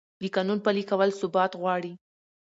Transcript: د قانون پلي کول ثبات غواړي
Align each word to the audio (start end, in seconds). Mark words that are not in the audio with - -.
د 0.21 0.23
قانون 0.35 0.59
پلي 0.65 0.83
کول 0.89 1.09
ثبات 1.21 1.51
غواړي 1.61 1.93